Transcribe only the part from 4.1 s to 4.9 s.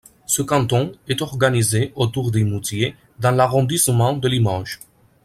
de Limoges.